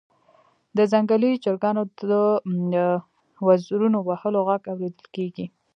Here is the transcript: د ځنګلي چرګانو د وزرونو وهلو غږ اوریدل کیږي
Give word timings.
د 0.77 0.79
ځنګلي 0.91 1.31
چرګانو 1.43 1.83
د 2.09 2.11
وزرونو 3.47 3.97
وهلو 4.07 4.39
غږ 4.47 4.63
اوریدل 4.71 5.05
کیږي 5.15 5.45